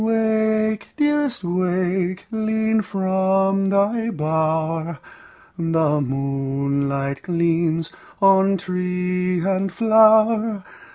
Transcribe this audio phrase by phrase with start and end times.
[0.03, 2.25] Wake, dearest, wake!
[2.31, 4.97] lean from thy bower,
[5.59, 10.63] The moonlight gleams on tree and flower.